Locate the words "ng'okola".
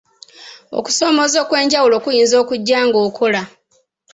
2.87-3.41